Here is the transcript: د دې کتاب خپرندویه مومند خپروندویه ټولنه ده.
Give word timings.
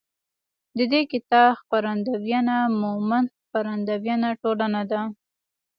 د 0.77 0.79
دې 0.91 1.01
کتاب 1.11 1.49
خپرندویه 1.61 2.39
مومند 2.83 3.27
خپروندویه 3.41 4.15
ټولنه 4.41 4.81
ده. 4.91 5.01